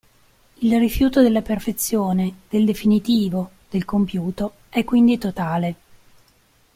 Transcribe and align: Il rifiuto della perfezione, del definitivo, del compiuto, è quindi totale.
Il 0.61 0.75
rifiuto 0.79 1.21
della 1.21 1.43
perfezione, 1.43 2.39
del 2.49 2.65
definitivo, 2.65 3.51
del 3.69 3.85
compiuto, 3.85 4.53
è 4.69 4.83
quindi 4.83 5.19
totale. 5.19 5.75